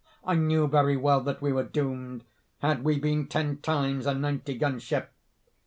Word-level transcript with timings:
I 0.25 0.33
knew 0.33 0.65
very 0.65 0.97
well 0.97 1.21
that 1.21 1.43
we 1.43 1.51
were 1.53 1.61
doomed, 1.61 2.23
had 2.57 2.83
we 2.83 2.97
been 2.99 3.27
ten 3.27 3.57
times 3.59 4.07
a 4.07 4.15
ninety 4.15 4.55
gun 4.57 4.79
ship. 4.79 5.11